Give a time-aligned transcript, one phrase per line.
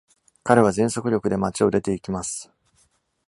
[0.43, 2.51] 彼は全速力で、町を出て行きます。